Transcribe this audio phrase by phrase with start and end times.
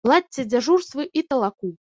[0.09, 1.75] Ладзьце дзяжурствы і талаку.